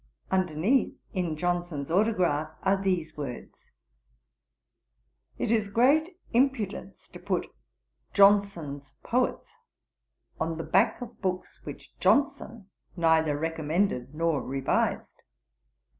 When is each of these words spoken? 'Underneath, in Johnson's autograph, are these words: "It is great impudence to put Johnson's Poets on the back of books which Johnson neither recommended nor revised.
'Underneath, 0.31 0.97
in 1.13 1.37
Johnson's 1.37 1.91
autograph, 1.91 2.49
are 2.63 2.81
these 2.81 3.15
words: 3.15 3.55
"It 5.37 5.51
is 5.51 5.69
great 5.69 6.17
impudence 6.33 7.07
to 7.09 7.19
put 7.19 7.45
Johnson's 8.11 8.95
Poets 9.03 9.57
on 10.39 10.57
the 10.57 10.63
back 10.63 11.01
of 11.01 11.21
books 11.21 11.61
which 11.65 11.93
Johnson 11.99 12.67
neither 12.97 13.37
recommended 13.37 14.15
nor 14.15 14.41
revised. 14.41 15.21